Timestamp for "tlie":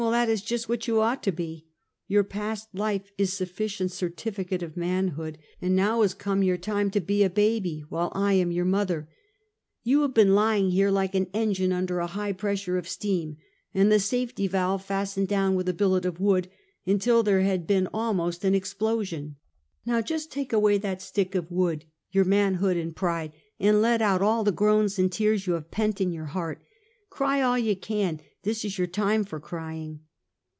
13.91-14.01